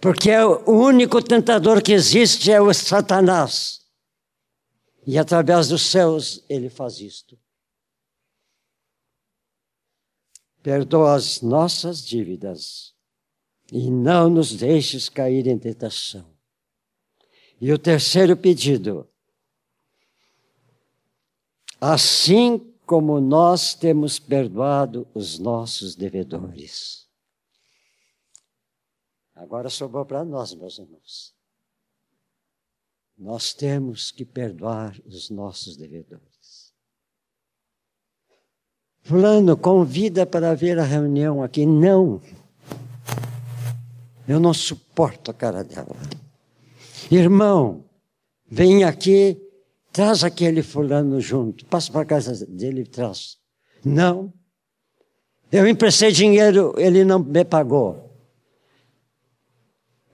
[0.00, 3.80] Porque é o único tentador que existe é o Satanás.
[5.06, 7.38] E através dos céus ele faz isto.
[10.62, 12.94] Perdoa as nossas dívidas
[13.72, 16.26] e não nos deixes cair em tentação.
[17.60, 19.06] E o terceiro pedido.
[21.78, 27.09] Assim como nós temos perdoado os nossos devedores.
[29.40, 31.34] Agora sobrou para nós, meus irmãos.
[33.16, 36.74] nós temos que perdoar os nossos devedores.
[39.02, 41.64] Fulano, convida para ver a reunião aqui.
[41.64, 42.20] Não.
[44.28, 45.96] Eu não suporto a cara dela.
[47.10, 47.84] Irmão,
[48.46, 49.40] vem aqui,
[49.90, 51.64] traz aquele fulano junto.
[51.64, 53.38] Passa para casa dele e traz.
[53.82, 54.32] Não.
[55.50, 58.09] Eu emprestei dinheiro, ele não me pagou.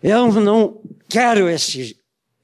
[0.09, 1.99] Eu não quero esse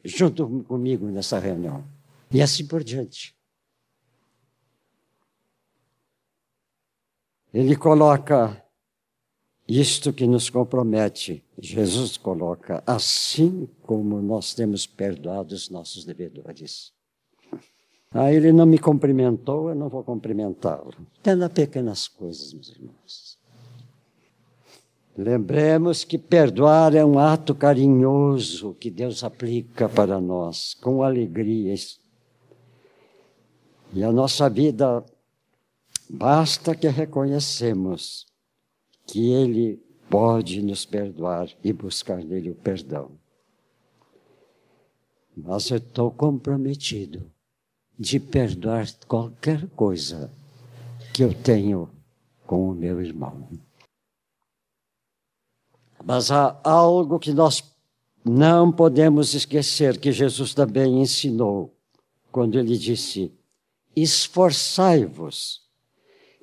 [0.04, 1.84] junto comigo nessa reunião.
[2.28, 3.36] E assim por diante.
[7.54, 8.60] Ele coloca
[9.68, 11.44] isto que nos compromete.
[11.56, 16.92] Jesus coloca, assim como nós temos perdoado os nossos devedores.
[18.10, 20.92] Ah, ele não me cumprimentou, eu não vou cumprimentá-lo.
[21.20, 23.31] Até nas pequenas coisas, meus irmãos.
[25.16, 31.74] Lembremos que perdoar é um ato carinhoso que Deus aplica para nós, com alegria.
[33.92, 35.04] E a nossa vida,
[36.08, 38.26] basta que reconhecemos
[39.06, 43.10] que Ele pode nos perdoar e buscar nele o perdão.
[45.36, 47.30] Mas eu estou comprometido
[47.98, 50.30] de perdoar qualquer coisa
[51.12, 51.90] que eu tenho
[52.46, 53.48] com o meu irmão.
[56.04, 57.62] Mas há algo que nós
[58.24, 61.74] não podemos esquecer que Jesus também ensinou
[62.30, 63.32] quando ele disse:
[63.94, 65.62] Esforçai-vos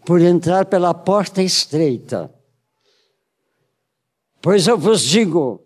[0.05, 2.33] por entrar pela porta estreita.
[4.41, 5.65] Pois eu vos digo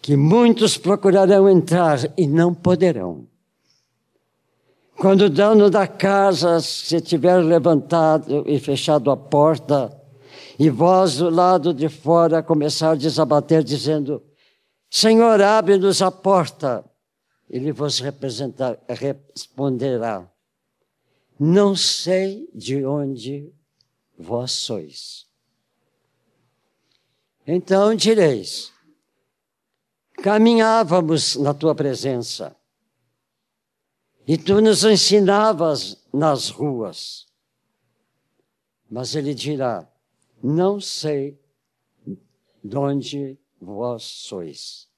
[0.00, 3.26] que muitos procurarão entrar e não poderão.
[4.96, 10.01] Quando o dono da casa se tiver levantado e fechado a porta,
[10.58, 14.22] e vós do lado de fora começardes a bater, dizendo:
[14.90, 16.84] Senhor, abre-nos a porta.
[17.48, 18.00] Ele vos
[18.88, 20.30] responderá:
[21.38, 23.52] Não sei de onde
[24.18, 25.26] vós sois.
[27.46, 28.72] Então direis:
[30.22, 32.56] Caminhávamos na tua presença,
[34.26, 37.26] e tu nos ensinavas nas ruas.
[38.88, 39.91] Mas ele dirá:
[40.42, 41.40] não sei
[42.62, 44.88] de onde vós sois.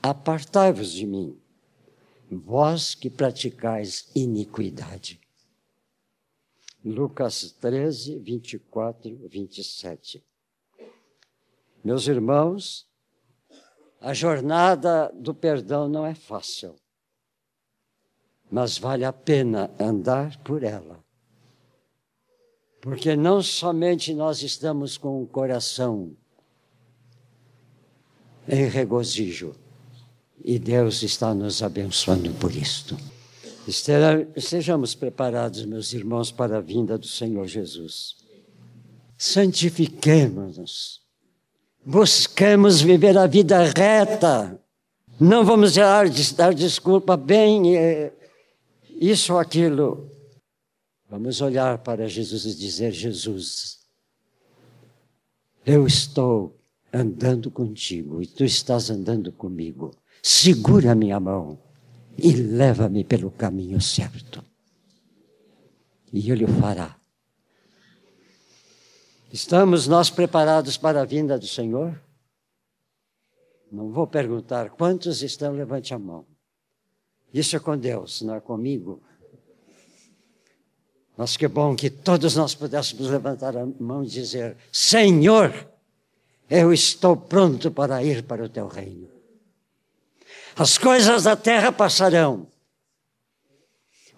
[0.00, 1.40] Apartai-vos de mim,
[2.30, 5.20] vós que praticais iniquidade.
[6.84, 10.24] Lucas 13, 24, 27.
[11.82, 12.88] Meus irmãos,
[14.00, 16.76] a jornada do perdão não é fácil,
[18.48, 21.05] mas vale a pena andar por ela
[22.86, 26.12] porque não somente nós estamos com o coração
[28.48, 29.56] em regozijo,
[30.44, 32.96] e Deus está nos abençoando por isto.
[33.66, 38.18] Estejamos preparados, meus irmãos, para a vinda do Senhor Jesus.
[39.18, 41.00] Santifiquemos-nos.
[41.84, 44.60] Busquemos viver a vida reta.
[45.18, 48.12] Não vamos dar, dar desculpa bem, é,
[49.00, 50.15] isso ou aquilo.
[51.08, 53.78] Vamos olhar para Jesus e dizer: Jesus,
[55.64, 56.58] eu estou
[56.92, 59.94] andando contigo e tu estás andando comigo.
[60.22, 61.58] Segura a minha mão
[62.18, 64.44] e leva-me pelo caminho certo.
[66.12, 66.96] E Ele o fará.
[69.32, 72.00] Estamos nós preparados para a vinda do Senhor?
[73.70, 76.24] Não vou perguntar quantos estão, levante a mão.
[77.34, 79.02] Isso é com Deus, não é comigo.
[81.16, 85.66] Mas que bom que todos nós pudéssemos levantar a mão e dizer: Senhor,
[86.50, 89.08] eu estou pronto para ir para o teu reino.
[90.54, 92.46] As coisas da terra passarão.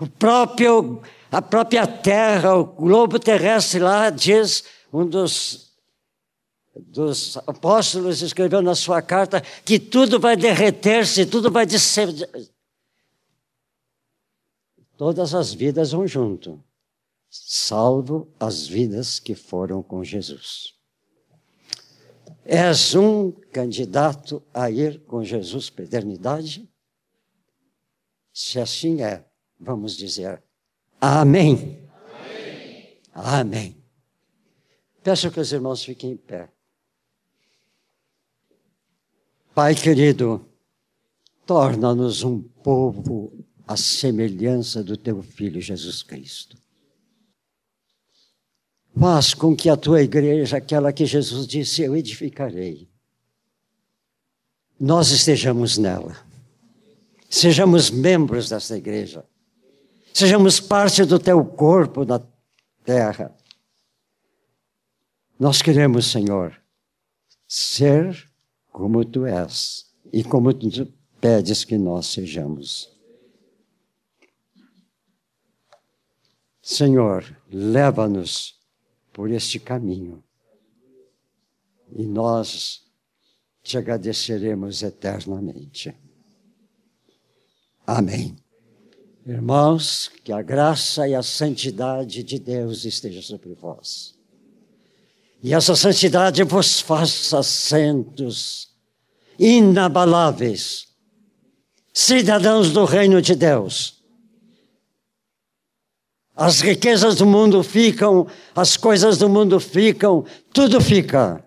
[0.00, 5.72] O próprio, a própria terra, o globo terrestre lá diz, um dos,
[6.76, 12.08] dos apóstolos escreveu na sua carta que tudo vai derreter-se, tudo vai descer.
[14.96, 16.62] Todas as vidas vão junto
[17.30, 20.74] salvo as vidas que foram com Jesus.
[22.44, 26.68] És um candidato a ir com Jesus para a eternidade?
[28.32, 29.24] Se assim é,
[29.60, 30.42] vamos dizer
[31.00, 31.78] amém.
[32.12, 33.00] Amém.
[33.14, 33.84] amém.
[35.02, 36.50] Peço que os irmãos fiquem em pé.
[39.54, 40.46] Pai querido,
[41.44, 46.56] torna-nos um povo à semelhança do teu Filho Jesus Cristo.
[48.96, 52.88] Faz com que a tua igreja, aquela que Jesus disse, eu edificarei,
[54.78, 56.16] nós estejamos nela.
[57.28, 59.24] Sejamos membros dessa igreja.
[60.14, 62.20] Sejamos parte do teu corpo na
[62.84, 63.34] terra.
[65.38, 66.60] Nós queremos, Senhor,
[67.46, 68.28] ser
[68.72, 70.86] como tu és e como tu
[71.20, 72.90] pedes que nós sejamos.
[76.62, 78.57] Senhor, leva-nos
[79.18, 80.22] por este caminho
[81.90, 82.84] e nós
[83.64, 85.92] te agradeceremos eternamente.
[87.84, 88.36] Amém.
[89.26, 94.16] Irmãos, que a graça e a santidade de Deus esteja sobre vós.
[95.42, 98.70] E essa santidade vos faça santos,
[99.36, 100.86] inabaláveis,
[101.92, 103.97] cidadãos do reino de Deus
[106.38, 110.24] as riquezas do mundo ficam, as coisas do mundo ficam,
[110.54, 111.44] tudo fica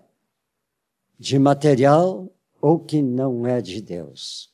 [1.18, 2.30] de material
[2.60, 4.52] ou que não é de Deus.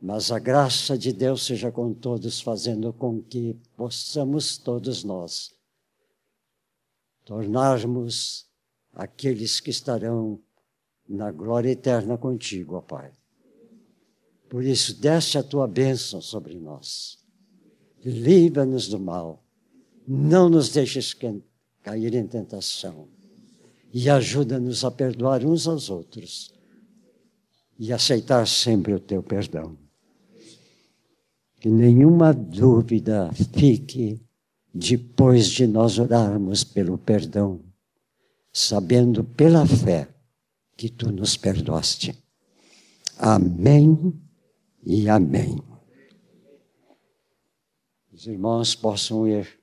[0.00, 5.52] Mas a graça de Deus seja com todos, fazendo com que possamos todos nós
[7.22, 8.46] tornarmos
[8.94, 10.40] aqueles que estarão
[11.06, 13.12] na glória eterna contigo, ó Pai.
[14.48, 17.23] Por isso, desce a tua bênção sobre nós
[18.04, 19.42] livra-nos do mal,
[20.06, 21.16] não nos deixes
[21.82, 23.08] cair em tentação
[23.92, 26.52] e ajuda-nos a perdoar uns aos outros
[27.78, 29.76] e aceitar sempre o teu perdão.
[31.60, 34.20] Que nenhuma dúvida fique
[34.74, 37.60] depois de nós orarmos pelo perdão,
[38.52, 40.08] sabendo pela fé
[40.76, 42.14] que tu nos perdoaste.
[43.16, 44.12] Amém
[44.84, 45.73] e amém
[48.24, 49.60] os irmãos possam ir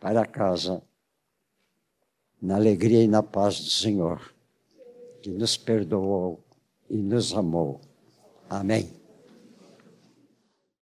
[0.00, 0.82] para casa
[2.42, 4.34] na alegria e na paz do Senhor,
[5.22, 6.40] que nos perdoou
[6.90, 7.80] e nos amou.
[8.50, 8.90] Amém.